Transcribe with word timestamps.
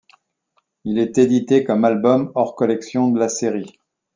Il 0.83 0.97
est 0.97 1.19
édité 1.19 1.63
comme 1.63 1.85
album 1.85 2.31
hors 2.33 2.55
collection 2.55 3.11
de 3.11 3.19
la 3.19 3.29
série. 3.29 3.77